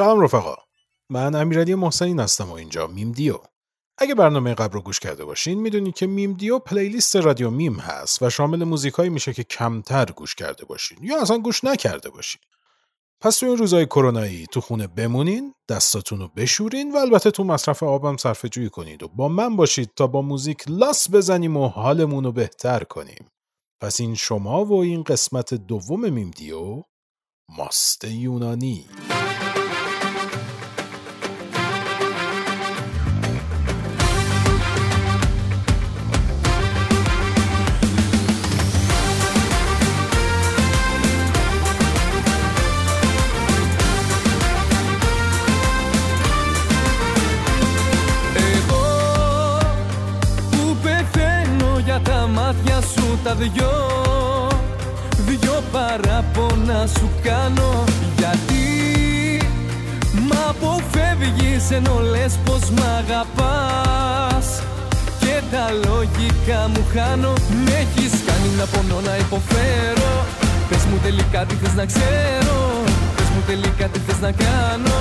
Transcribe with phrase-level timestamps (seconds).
[0.00, 0.56] سلام رفقا.
[1.10, 3.38] من امیرعلی محسنین هستم و اینجا میم دیو.
[3.98, 8.22] اگه برنامه قبل رو گوش کرده باشین می‌دونید که میم دیو پلیلیست رادیو میم هست
[8.22, 12.40] و شامل موزیکایی میشه که کمتر گوش کرده باشین یا اصلا گوش نکرده باشین.
[13.20, 17.82] پس تو این روزهای کرونایی تو خونه بمونین دستاتون رو بشورین و البته تو مصرف
[17.82, 22.24] آبم صرفه جویی کنید و با من باشید تا با موزیک لاس بزنیم و حالمون
[22.24, 23.28] رو بهتر کنیم.
[23.80, 26.82] پس این شما و این قسمت دوم میم دیو
[27.48, 28.86] ماست یونانی.
[53.40, 53.72] Δυο
[55.26, 57.84] Δυο παράπονα σου κάνω.
[58.18, 58.64] Γιατί
[60.28, 64.46] Μ' αποφεύγεις ενώ λες πως μ' αγαπάς.
[65.20, 67.32] Και τα λογικά μου χάνω.
[67.64, 70.12] Με έχεις κάνει να πονώ να υποφέρω.
[70.68, 72.58] Πες μου τελικά τι θες να ξέρω.
[73.16, 74.98] Πες μου τελικά τι θες να κάνω.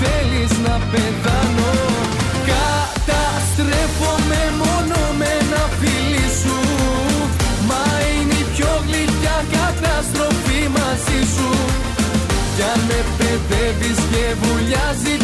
[0.00, 1.41] Θέλεις να πεθάνω
[14.34, 15.21] βουλιάζει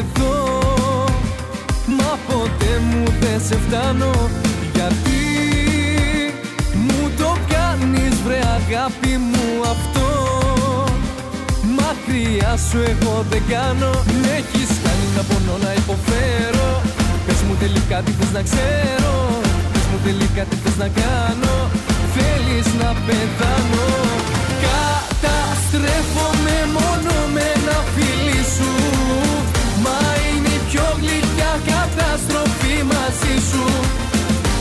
[0.00, 1.04] να σε δω
[1.98, 4.12] Μα ποτέ μου δεν σε φτάνω.
[4.74, 5.22] Γιατί
[6.74, 10.08] μου το κάνεις βρε αγάπη μου αυτό.
[11.78, 13.90] Μακριά σου εγώ δεν κάνω.
[14.22, 16.70] Με έχεις κάνει να πονώ να υποφέρω.
[17.26, 19.14] Πες μου τελικά τι θες να ξέρω.
[19.72, 21.54] Πες μου τελικά τι θες να κάνω.
[22.14, 23.88] Θέλεις να πεθάνω.
[24.64, 28.99] Καταστρέφομαι μόνο με ένα φίλι σου
[31.50, 33.64] γλυκιά καταστροφή μαζί σου.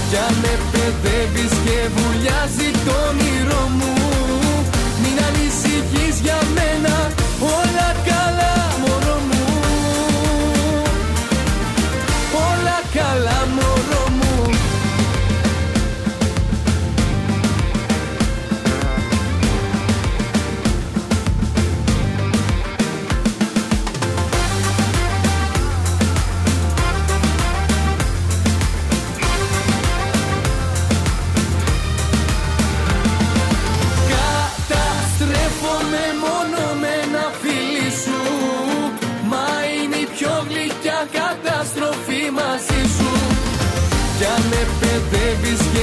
[0.10, 3.94] Κι αν με παιδεύεις και βουλιάζει το όνειρο μου
[5.02, 6.96] Μην ανησυχείς για μένα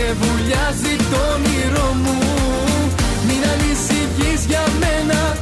[0.07, 2.19] και βουλιάζει το όνειρο μου.
[3.27, 5.36] Μην ανησυχείς για μένα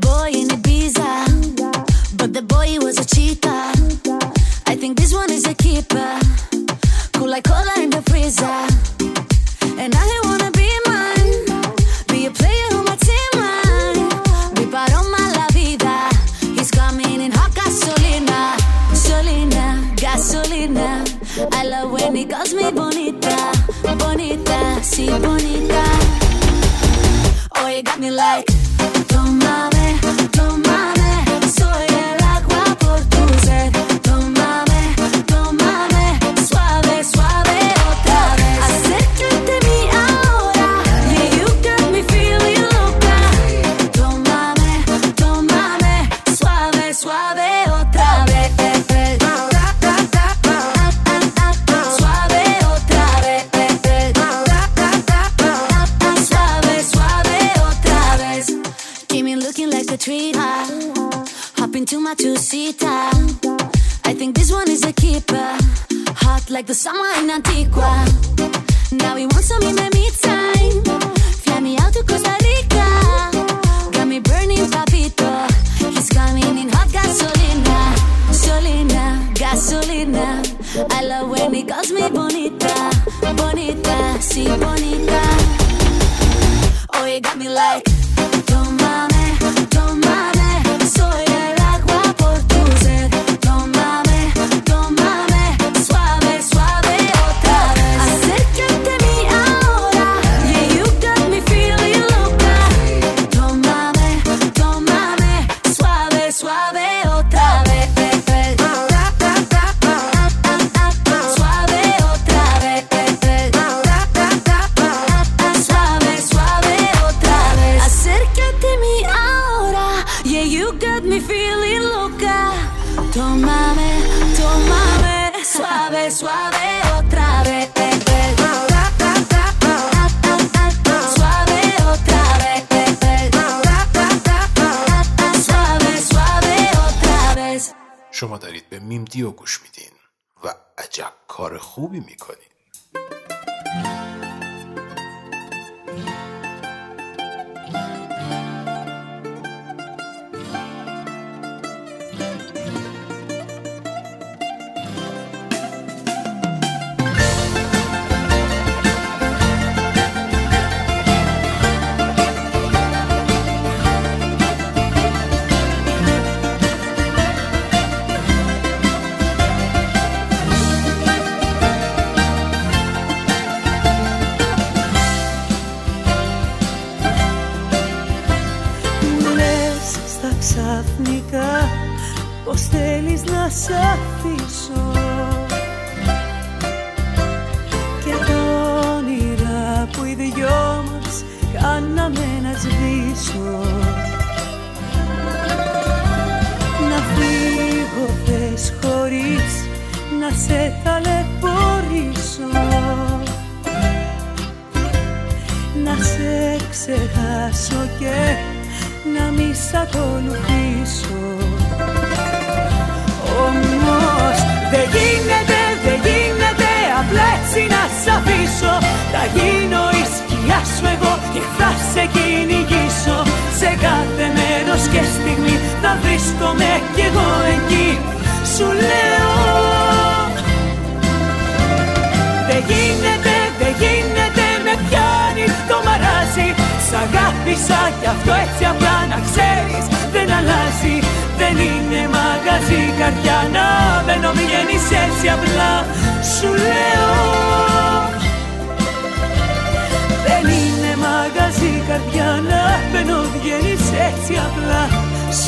[0.00, 3.62] boy in Ibiza, but the boy was a cheater.
[4.66, 6.18] I think this one is a keeper.
[7.12, 8.60] Cool like cola in the freezer.
[9.82, 11.38] And I don't wanna be mine.
[12.08, 14.54] Be a player on my team, mine.
[14.54, 15.96] Be part of my la vida.
[16.56, 18.56] He's coming in hot gasolina.
[18.92, 19.64] Solina,
[19.96, 20.88] gasolina.
[21.52, 23.36] I love when he calls me bonita.
[23.98, 25.84] Bonita, si bonita.
[27.56, 28.59] Oh, you got me like.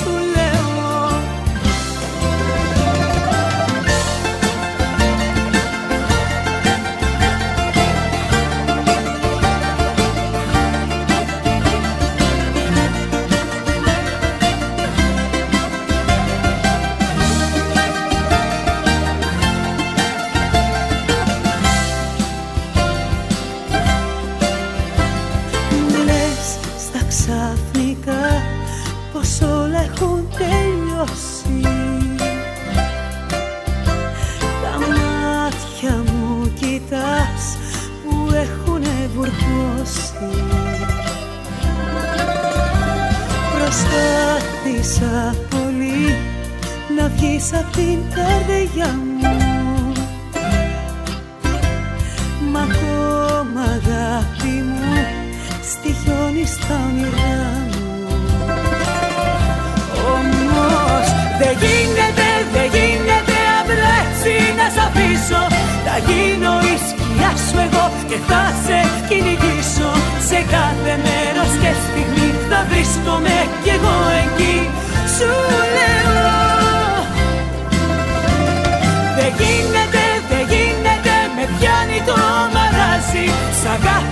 [0.04, 0.32] Oh.
[0.34, 0.41] love.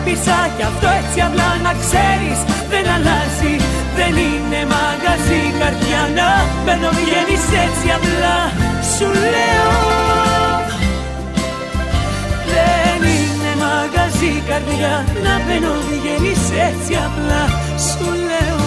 [0.00, 2.38] αγάπησα κι αυτό έτσι απλά να ξέρεις.
[2.72, 3.54] Δεν αλλάζει,
[3.98, 6.28] δεν είναι μαγαζί καρδιά να
[6.62, 8.36] μπαίνω βγαίνεις έτσι απλά.
[8.92, 9.70] Σου λέω
[12.54, 17.42] Δεν είναι μαγαζί καρδιά να μπαίνω βγαίνεις έτσι απλά.
[17.88, 18.62] Σου λέω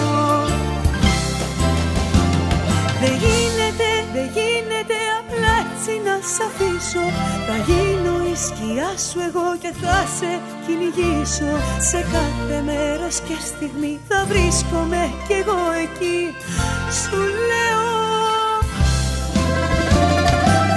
[3.01, 7.05] Δεν γίνεται, δεν γίνεται απλά έτσι να σ' αφήσω.
[7.47, 10.31] Θα γίνω σκιά σου εγώ και θα σε
[10.63, 11.51] κυνηγήσω.
[11.89, 16.19] Σε κάθε μέρος και στιγμή θα βρίσκομαι κι εγώ εκεί.
[16.99, 17.85] Σου λέω.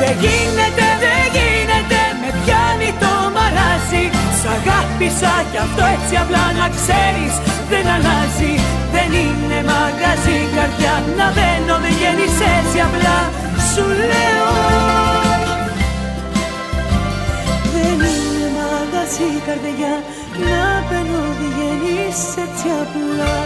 [0.01, 4.05] Δεν γίνεται, δεν γίνεται, με πιάνει το μαράζι.
[4.39, 7.35] Σ' αγάπησα κι αυτό έτσι απλά να ξέρεις.
[7.71, 8.53] Δεν αλλάζει
[8.95, 10.39] Δεν είναι μαγαζί.
[10.57, 13.19] Καρδιά να μπαίνω δεν βγαίνεις έτσι απλά
[13.71, 15.16] Σου λέω
[19.07, 20.03] μαγαζί καρδιά
[20.51, 23.37] να μπαίνω δεν βγαίνεις έτσι απλά.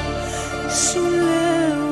[0.68, 1.89] Σου λέω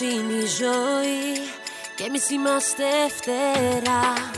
[0.00, 1.50] είναι η ζωή.
[1.94, 2.84] Και εμείς είμαστε
[3.16, 4.30] φτερά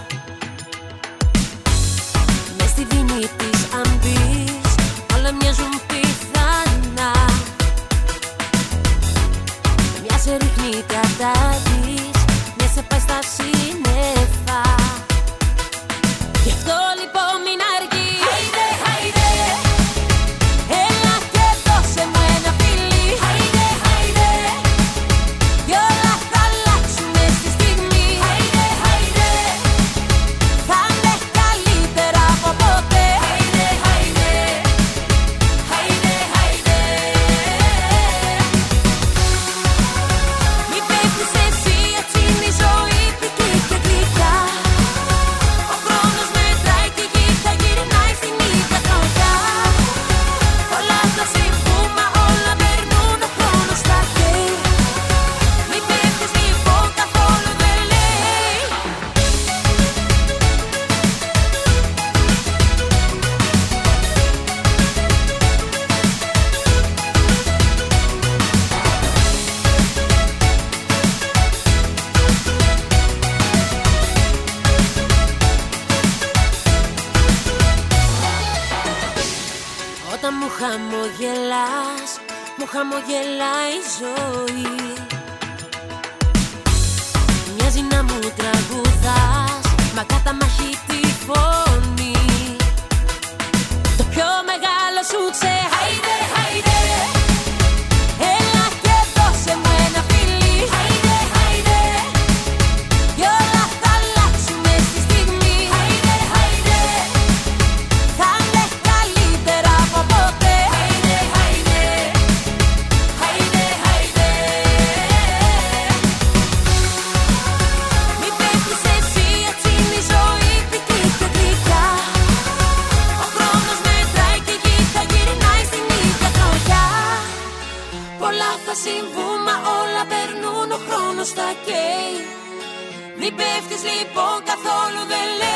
[133.21, 135.48] Μη πέφτεις λοιπόν, καθόλου δεν λέει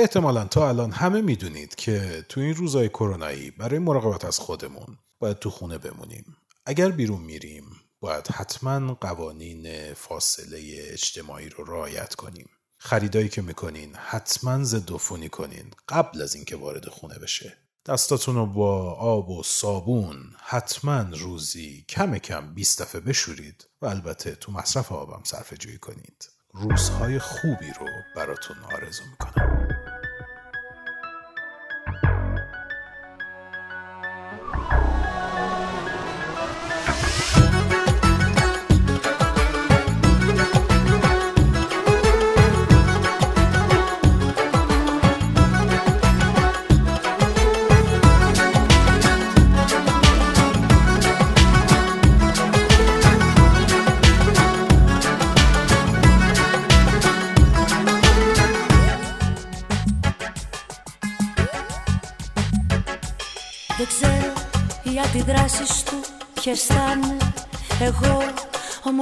[0.00, 5.38] احتمالا تا الان همه می‌دونید که تو این روزهای کرونایی برای مراقبت از خودمون باید
[5.38, 6.36] تو خونه بمونیم.
[6.66, 7.64] اگر بیرون میریم
[8.00, 12.48] باید حتما قوانین فاصله اجتماعی رو رعایت کنیم.
[12.78, 17.56] خریدایی که می‌کنین حتما ضد عفونی کنین قبل از اینکه وارد خونه بشه.
[17.86, 24.34] دستاتون رو با آب و صابون حتما روزی کم کم 20 دفعه بشورید و البته
[24.34, 26.30] تو مصرف آبم صرفه جویی کنید.
[26.52, 29.79] روزهای خوبی رو براتون آرزو می‌کنم.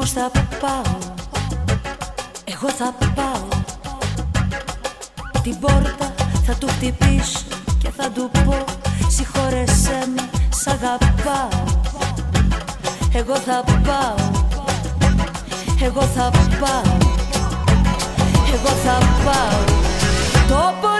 [0.01, 0.99] Όμως θα πάω.
[2.45, 3.49] Εγώ θα πάω.
[5.43, 6.15] Την πόρτα
[6.47, 7.39] θα του χτυπήσω
[7.83, 8.65] Και θα του πω
[9.09, 11.65] Συγχωρέσαι με Σ' αγαπάω
[13.13, 14.15] Εγώ θα πάω.
[15.83, 16.97] Εγώ θα πάω.
[18.55, 20.98] Εγώ θα πάω.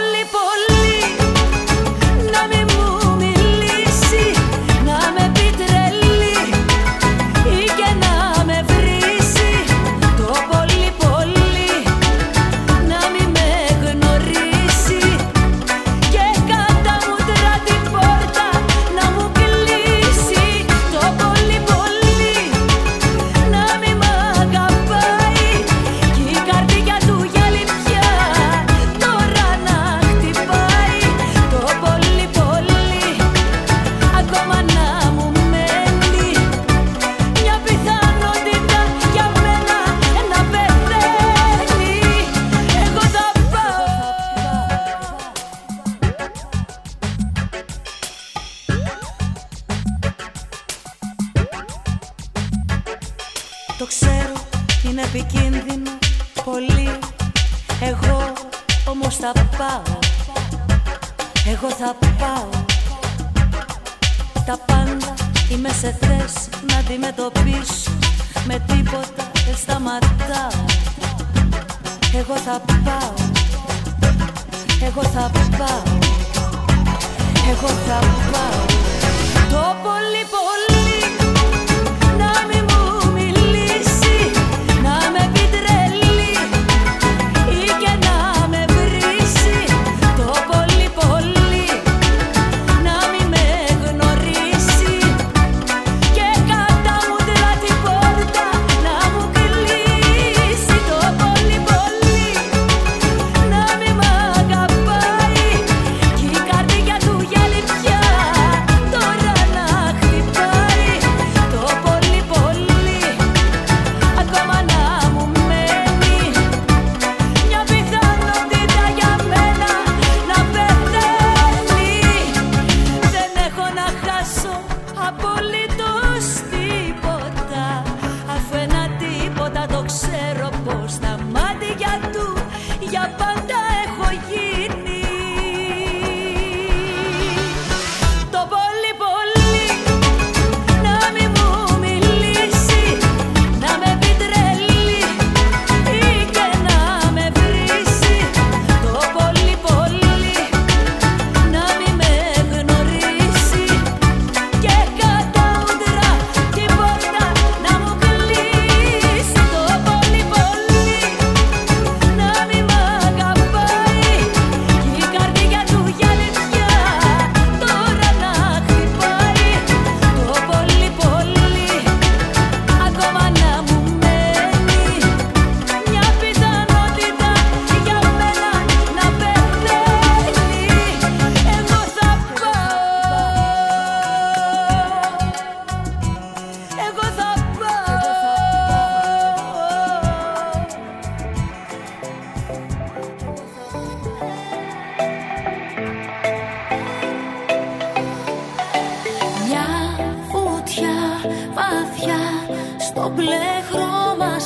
[203.19, 204.39] μπλε χρώμα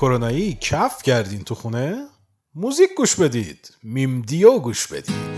[0.00, 1.96] کرونایی کف کردین تو خونه
[2.54, 5.36] موزیک گوش بدید میم دیو گوش بدید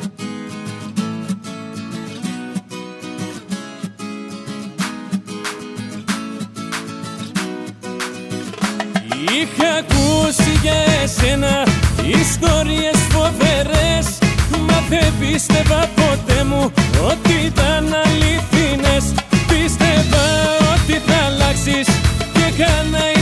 [9.41, 11.65] Είχα ακούσει για εσένα
[12.21, 14.19] ιστορίες φοβερές
[14.69, 16.73] Μα δεν πίστευα ποτέ μου
[17.11, 19.05] ότι ήταν αληθινές
[19.49, 20.27] Πίστευα
[20.75, 21.87] ότι θα αλλάξεις
[22.33, 23.22] και έκανα υπομονή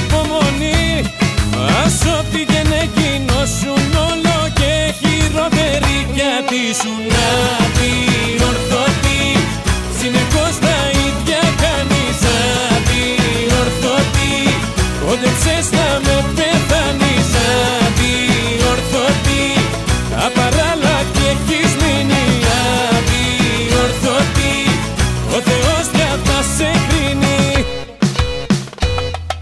[2.21, 7.29] Ας ό,τι και να γινώσουν όλο και χειρότερη Γιατί σου να
[7.77, 9.23] διορθωθεί
[9.99, 12.19] Συνεχώς τα ίδια κάνεις
[12.75, 14.37] αδιορθωτή
[15.05, 17.29] Κόντεψες να με πεθάνεις
[17.85, 19.47] αδιορθωτή
[20.25, 22.25] Απαράλλα και έχεις μείνει
[22.97, 24.57] αδιορθωτή
[25.35, 27.65] Ο Θεός πια θα σε κρίνει.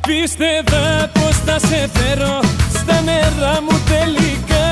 [0.08, 2.49] Πίστευα πως θα σε φέρω
[2.90, 4.68] στα νερά μου τελικά.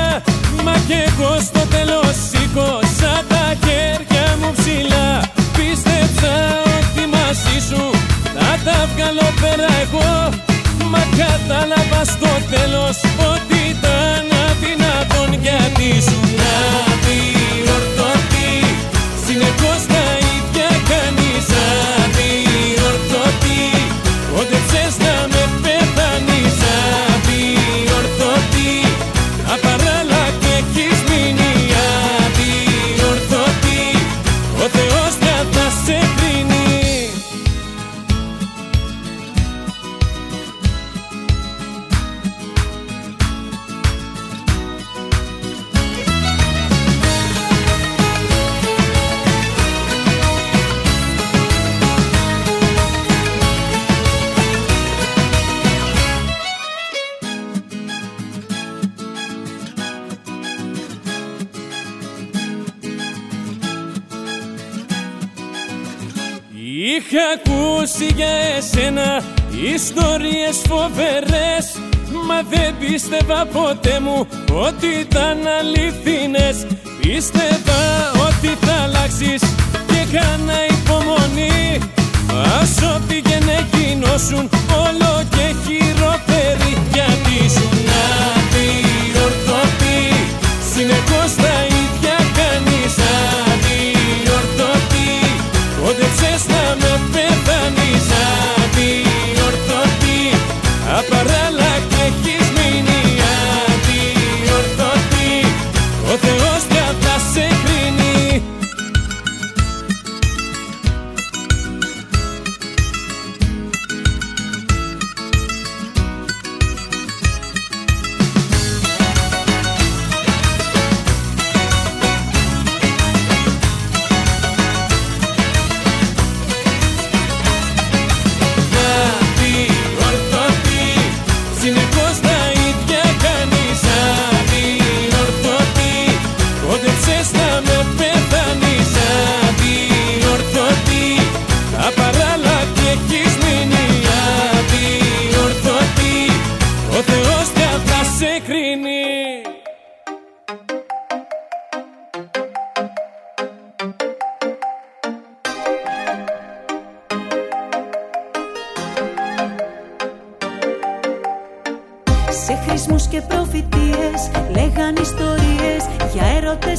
[0.64, 5.08] Μα κι εγώ στο τέλος σήκωσα τα χέρια μου ψηλά.
[5.56, 6.34] Πίστεψα
[6.76, 7.82] ότι μαζί σου
[8.34, 10.10] θα τα βγάλω πέρα εγώ.
[10.92, 12.96] Μα κατάλαβα στο τέλος
[13.32, 16.54] ότι ήταν αδυνατόν γιατί σου να
[72.90, 74.26] πίστευα ποτέ μου
[74.66, 76.66] ότι ήταν αληθινές.
[77.00, 77.82] Πίστευα
[78.28, 79.42] ότι θα αλλάξεις
[79.86, 80.67] και έκανα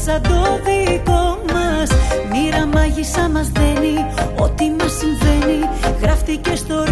[0.09, 1.89] σαν το δικό μας.
[2.31, 3.95] Μοίρα μάγισσα μας δένει
[4.35, 5.59] Ό,τι μας συμβαίνει.
[6.01, 6.83] Γράφτηκε στο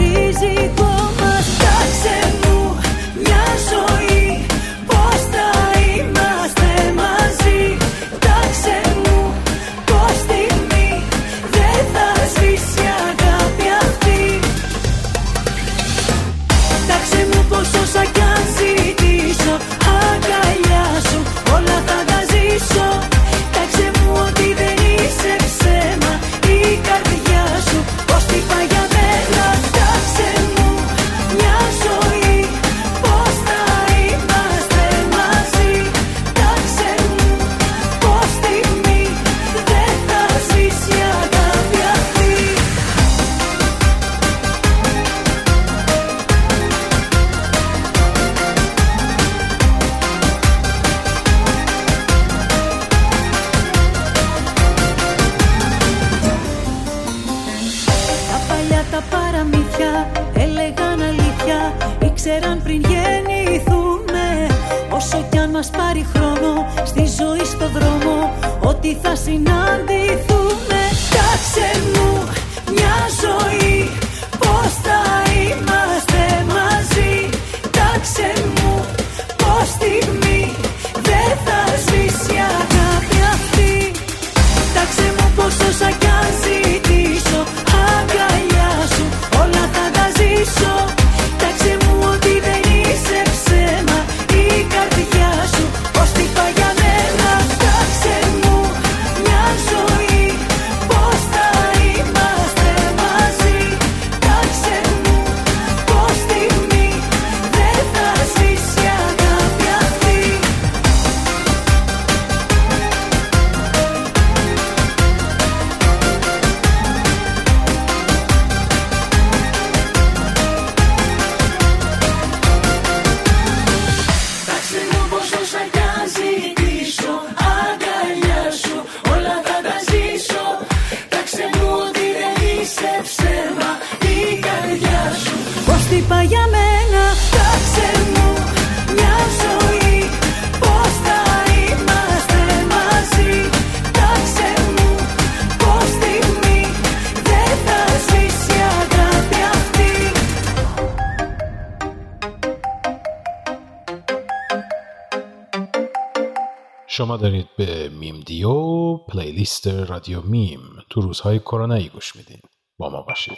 [156.98, 162.40] شما دارید به میم دیو پلیلیست رادیو میم تو روزهای کرونایی گوش میدین.
[162.78, 163.38] با ما باشید.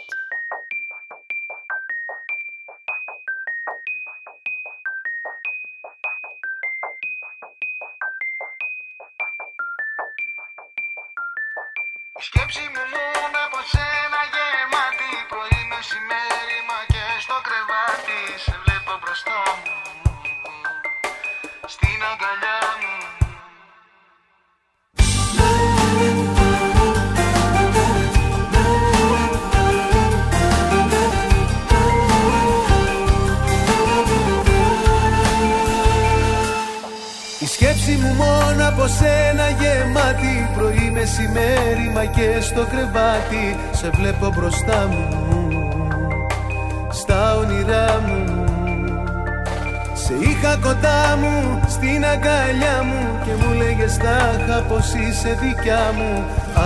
[54.02, 56.12] Τάχα πως είσαι δικιά μου.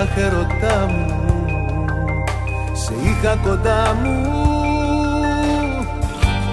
[0.01, 1.07] Αχ ερωτά μου
[2.83, 4.17] Σε είχα κοντά μου.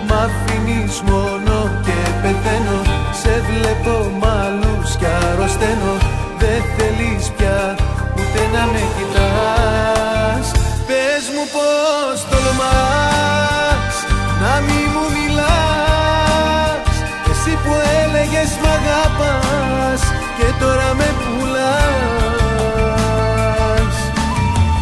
[0.07, 2.79] Μ' αφήνεις μόνο και πεθαίνω.
[3.21, 5.93] Σε βλέπω μ' άλλους κι αρρωσταίνω.
[6.41, 7.75] Δεν θέλεις πια
[8.15, 10.45] ούτε να με κοιτάς.
[10.87, 13.95] Πες μου πως τολμάς
[14.41, 14.70] να μη
[20.61, 22.61] τώρα με πουλάς.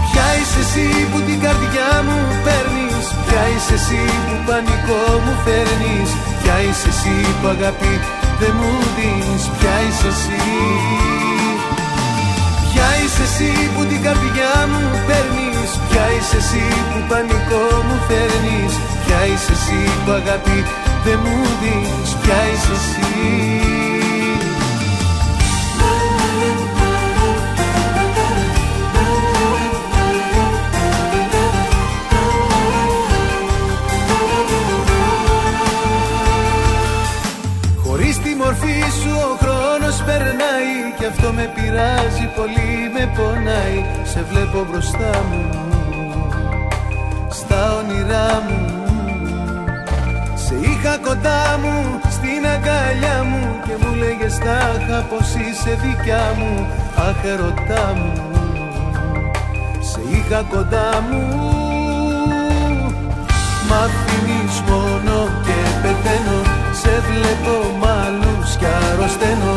[0.06, 6.10] Ποια είσαι εσύ που την καρδιά μου παίρνεις; Ποια είσαι εσύ που πανικό μου φέρνεις;
[6.40, 7.94] Ποια είσαι εσύ που αγάπη
[8.40, 10.44] δεν μου δίνεις; Ποια είσαι εσύ;
[12.72, 18.74] Ποια είσαι εσύ που την καρδιά μου παίρνεις; Ποια είσαι εσύ που πανικό μου φέρνεις;
[19.04, 20.60] Ποια είσαι εσύ που αγάπη
[21.06, 23.99] δεν μου δίνεις; Ποια είσαι εσύ;
[41.10, 43.80] Αυτό με πειράζει πολύ με πονάει.
[44.04, 45.44] Σε βλέπω μπροστά μου
[47.30, 48.80] Στα όνειρά μου.
[50.50, 56.68] Σε είχα κοντά μου Στην αγκαλιά μου Και μου λέγες τάχα πως είσαι δικιά μου
[57.08, 58.12] Αχ ερωτά μου
[59.90, 61.24] Σε είχα κοντά μου.
[63.68, 66.40] Μ' αφήνεις μόνο και πεθαίνω.
[66.82, 69.49] Σε βλέπω μ' άλλους κι αρρωσταίνω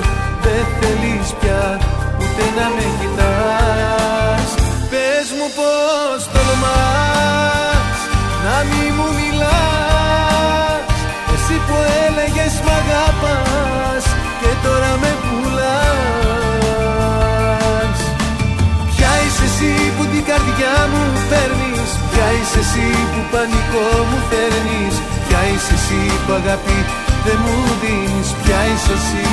[22.55, 24.95] είσαι εσύ που πανικό μου φέρνεις.
[25.27, 26.79] Ποια είσαι εσύ που αγάπη
[27.25, 28.29] δεν μου δίνεις.
[28.43, 29.27] Ποια είσαι εσύ.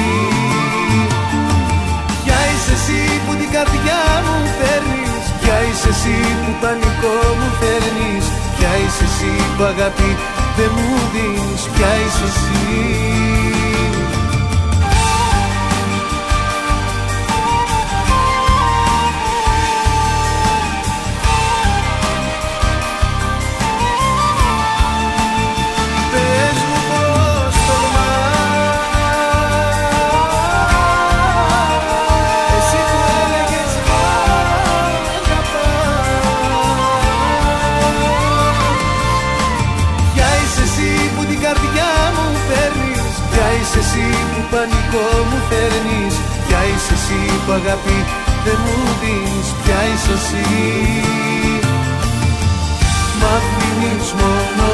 [2.24, 8.26] Ποια είσαι εσύ που την καρδιά μου παίρνεις Ποια είσαι εσύ που πανικό μου φέρνεις.
[8.56, 10.12] Ποια είσαι εσύ που αγάπη
[10.58, 11.62] δεν μου δίνεις.
[11.76, 13.59] Ποια είσαι εσύ
[43.80, 46.16] είσαι εσύ που πανικό μου φέρνεις
[46.46, 47.98] Ποια είσαι εσύ που αγάπη
[48.46, 49.48] δεν μου δίνεις.
[49.64, 50.46] Ποια είσαι εσύ.
[53.20, 54.69] Μ' αφήνεις μόνο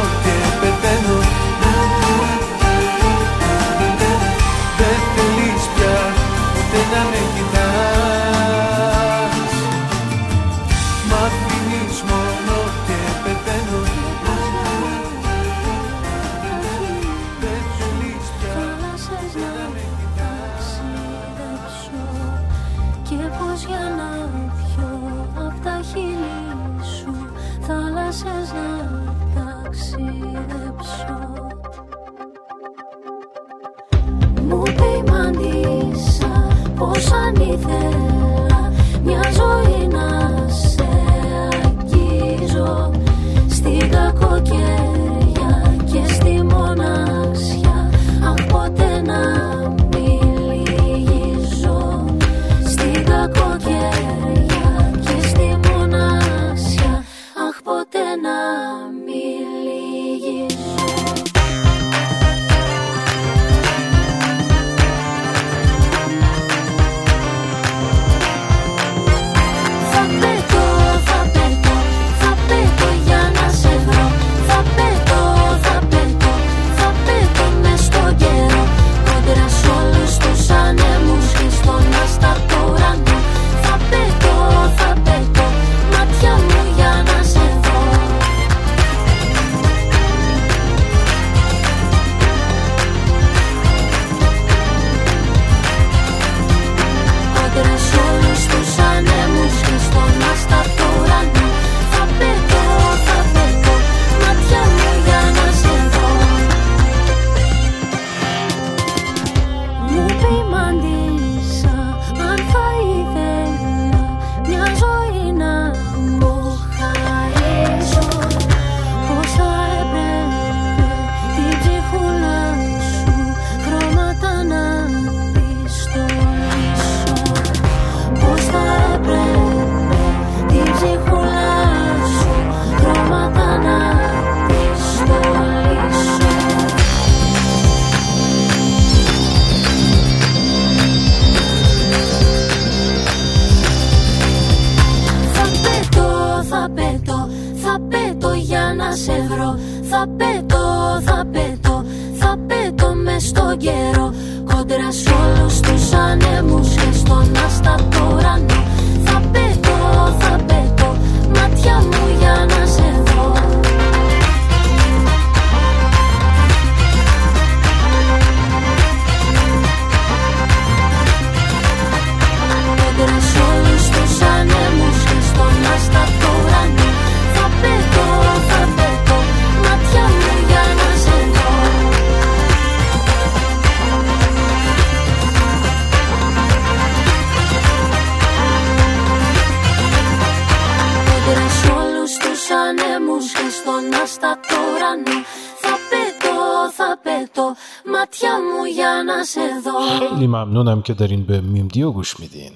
[200.55, 202.53] ممنونم که دارین به میمدیو گوش میدین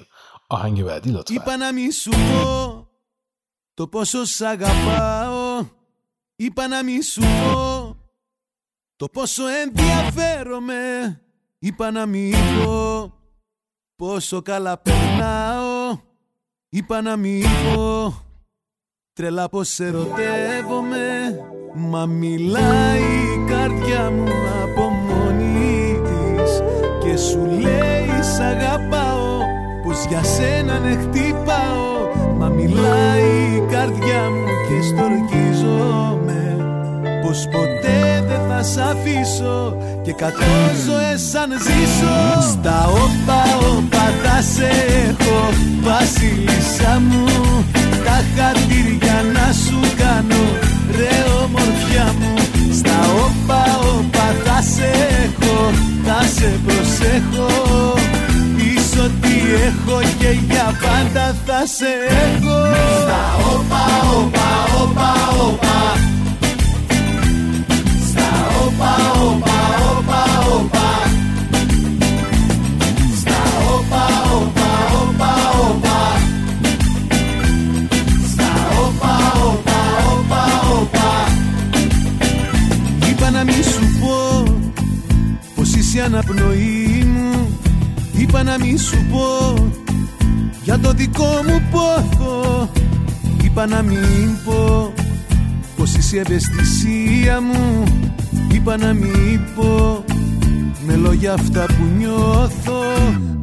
[0.49, 2.87] آهنگ بعدی لطفا Είπα να μη σου πω
[3.73, 5.65] το πόσο σ' αγαπάω
[6.35, 7.95] Είπα να μη σου πω
[8.95, 11.21] το πόσο ενδιαφέρομαι
[11.59, 12.31] Είπα να μη
[12.63, 13.13] πω
[13.95, 15.99] πόσο καλά περνάω
[16.69, 17.43] Είπα να μη
[17.73, 18.13] πω
[19.13, 21.39] τρελά πως ερωτεύομαι
[21.75, 24.58] Μα μιλάει η καρδιά μου από μόνη της
[27.10, 29.38] και σου λέει σ' αγαπάω
[29.82, 31.88] Πως για σένα ναι χτυπάω
[32.38, 36.56] Μα μιλάει η καρδιά μου και στορκίζομαι.
[37.22, 40.42] Πως ποτέ δεν θα σ' αφήσω Και κατ'
[40.86, 42.88] ζωές αν ζήσω Στα
[61.66, 62.56] σε έχω.
[63.02, 63.84] Στα όπα
[64.16, 64.48] όπα
[64.82, 65.12] όπα
[65.46, 65.78] όπα.
[68.08, 68.28] Στα
[68.64, 68.92] όπα
[69.22, 69.58] όπα
[69.96, 70.22] όπα
[70.54, 70.88] όπα.
[73.20, 73.40] Στα
[73.74, 74.04] όπα
[74.34, 74.70] όπα
[75.02, 75.32] όπα
[75.68, 75.98] όπα.
[78.32, 78.50] Στα
[78.84, 79.80] όπα όπα
[80.12, 80.42] όπα
[80.80, 81.08] όπα.
[83.10, 84.44] Είπα να μη σου πω
[85.54, 87.58] Πως είσαι η αναπνοή μου.
[88.12, 89.79] Είπα να μη σου πω
[90.70, 92.68] για το δικό μου πόθο
[93.44, 94.92] Είπα να μην πω
[95.76, 97.84] πως είσαι η ευαισθησία μου.
[98.52, 100.04] Είπα να μην πω
[100.86, 102.82] με λόγια αυτά που νιώθω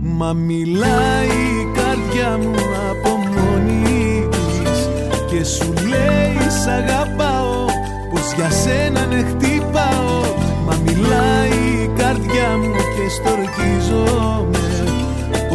[0.02, 2.56] Μα μιλάει η καρδιά μου
[2.90, 4.90] από μόνη της.
[5.30, 7.66] Και σου λέει σ' αγαπάω
[8.12, 10.22] πως για σένα ναι χτυπάω
[10.66, 14.67] Μα μιλάει η καρδιά μου και στορκίζομαι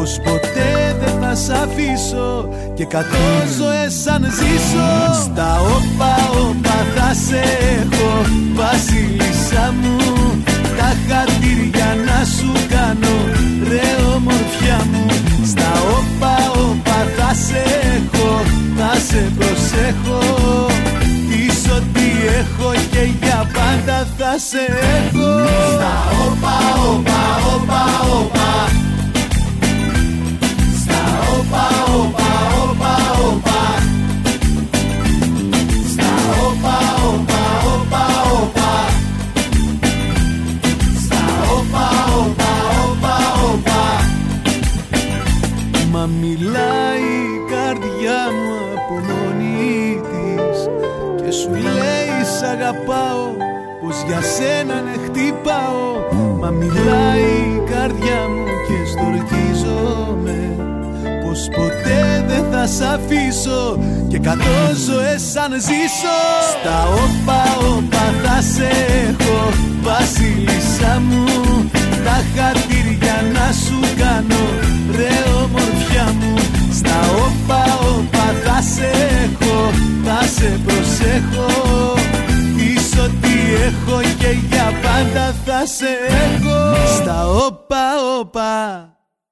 [0.03, 3.17] Πως ποτέ δεν θα σ' αφήσω Και κατώ
[3.59, 5.23] ζωές σαν ζήσω.
[5.23, 6.41] Στα όπα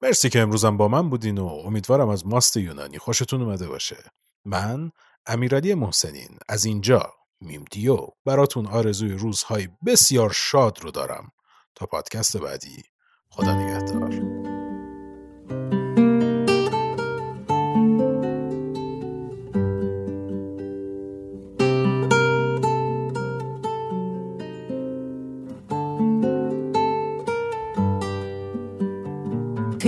[0.01, 3.97] مرسی که امروزم با من بودین و امیدوارم از ماست یونانی خوشتون اومده باشه.
[4.45, 4.91] من
[5.25, 6.37] امیرعلی محسنین.
[6.49, 8.07] از اینجا میم دیو.
[8.25, 11.31] براتون آرزوی روزهای بسیار شاد رو دارم.
[11.75, 12.83] تا پادکست بعدی.
[13.29, 14.60] خدا نگهدار.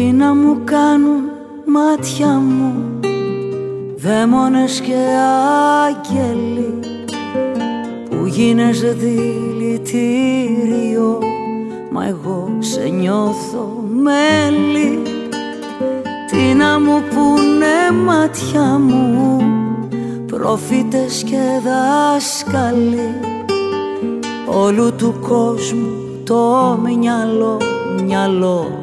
[0.04, 1.24] Τι να μου κάνουν
[1.66, 3.00] μάτια μου
[3.98, 4.96] Δαίμονες και
[5.86, 6.80] άγγελοι
[8.10, 10.00] Που γίνεσαι δηλητήριο
[11.92, 15.02] Μα εγώ σε νιώθω μέλι
[16.32, 19.38] Τι να μου πούνε μάτια μου
[20.26, 23.20] Προφήτες και δάσκαλοι
[24.48, 25.92] Όλου του κόσμου
[26.24, 27.58] το μυαλό,
[28.06, 28.83] μυαλό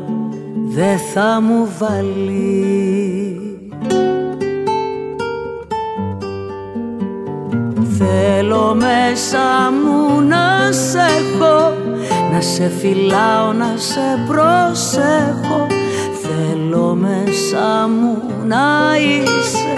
[0.74, 3.44] δε θα μου βάλει.
[7.98, 11.74] Θέλω μέσα μου να σε έχω
[12.32, 15.66] Να σε φυλάω, να σε προσέχω.
[16.22, 19.74] Θέλω μέσα μου να είσαι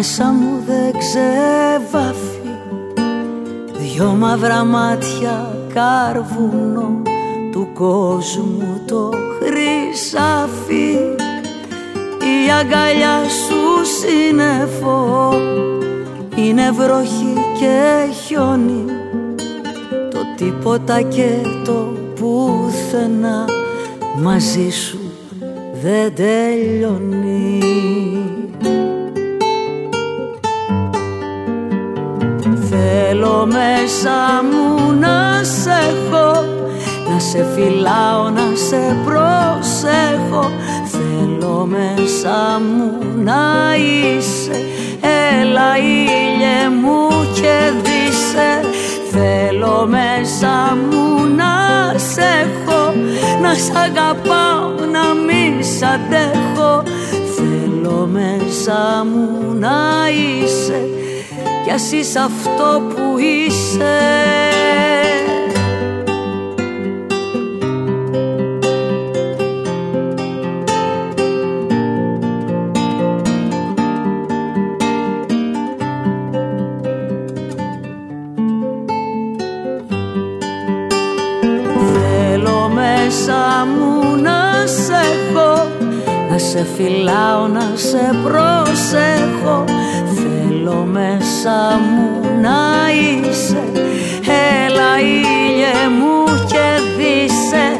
[0.03, 2.49] Μέσα μου δεν ξεβάφει
[3.77, 7.01] Δυο μαύρα μάτια καρβούνο
[7.51, 10.91] Του κόσμου το χρυσάφι.
[12.19, 15.33] Η αγκαλιά σου σύννεφο
[16.35, 18.85] Είναι βροχή και χιόνι.
[19.85, 21.29] Το τίποτα και
[21.65, 23.45] το πουθενά
[24.21, 24.99] Μαζί σου
[25.81, 27.70] δεν τελειώνει
[33.81, 36.45] μέσα μου να σε έχω
[37.09, 40.51] Να σε φυλάω, να σε προσέχω.
[40.85, 44.65] Θέλω μέσα μου να είσαι
[45.39, 48.69] Έλα ήλιε μου και δύσε
[49.11, 51.53] Θέλω μέσα μου να
[51.97, 52.93] σε έχω
[53.41, 55.53] Να σ' αγαπάω, να μην
[55.93, 56.83] αντέχω.
[57.35, 59.79] Θέλω μέσα μου να
[60.09, 61.00] είσαι
[61.71, 63.99] Κι ας είσαι αυτό που είσαι.
[81.93, 85.67] Θέλω μέσα μου να σε έχω
[86.31, 89.63] Να σε φυλάω, να σε προσέχω
[90.71, 93.63] Θέλω μέσα μου να είσαι.
[94.65, 97.79] Έλα ήλιε μου και δύσε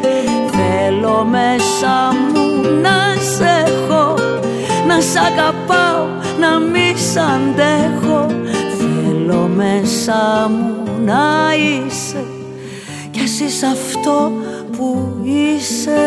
[0.50, 4.14] Θέλω μέσα μου να σε έχω.
[4.86, 6.06] Να σ' αγαπάω,
[6.40, 8.26] να μη σ' αντέχω.
[8.78, 12.24] Θέλω μέσα μου να είσαι.
[13.10, 14.32] Κι ας είσαι αυτό
[14.76, 16.02] που είσαι